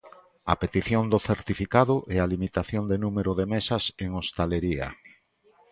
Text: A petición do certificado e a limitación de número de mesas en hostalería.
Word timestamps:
A 0.51 0.53
petición 0.61 1.03
do 1.11 1.19
certificado 1.29 1.95
e 2.13 2.15
a 2.23 2.29
limitación 2.33 2.83
de 2.91 2.97
número 3.05 3.31
de 3.39 3.45
mesas 3.53 3.83
en 4.03 4.09
hostalería. 4.17 4.87